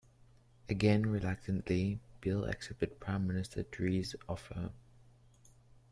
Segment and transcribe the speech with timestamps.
[0.67, 4.71] Again reluctantly, Beel accepted Prime Minister Drees' offer.